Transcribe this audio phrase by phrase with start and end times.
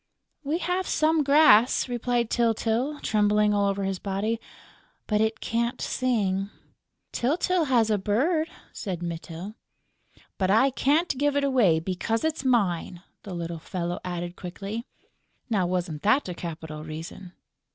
[0.43, 4.41] "We have some grass," replied Tyltyl, trembling all over his body,
[5.05, 6.49] "but it can't sing...."
[7.13, 9.53] "Tyltyl has a bird," said Mytyl.
[10.39, 14.87] "But I can't give it away, because it's mine," the little fellow added, quickly.
[15.51, 17.33] Now wasn't that a capital reason?